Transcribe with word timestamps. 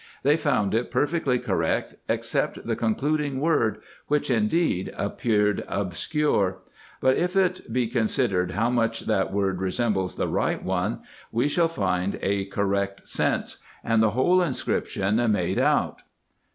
They 0.23 0.35
found 0.35 0.73
it 0.73 0.89
perfectly 0.89 1.37
correct, 1.37 1.93
except 2.09 2.65
the 2.65 2.75
concluding 2.75 3.39
word, 3.39 3.83
which 4.07 4.31
indeed 4.31 4.91
appeared 4.97 5.63
obscure; 5.67 6.57
but 7.01 7.17
if 7.17 7.35
it 7.35 7.71
be 7.71 7.85
considered 7.85 8.53
how 8.53 8.71
much 8.71 9.01
that 9.01 9.31
word 9.31 9.61
resembles 9.61 10.15
the 10.15 10.27
right 10.27 10.63
one, 10.63 11.01
we 11.31 11.47
shall 11.47 11.67
find 11.69 12.17
a 12.23 12.45
correct 12.45 13.07
sense, 13.07 13.59
and 13.83 14.01
the 14.01 14.09
whole 14.17 14.41
inscription 14.41 15.21
made 15.31 15.59
out. 15.59 16.01